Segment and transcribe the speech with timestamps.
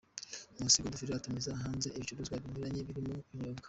[0.55, 3.59] Nkusi Godfrey atumiza hanze ibicuruzwa binyuranye birimo ibinyobwa.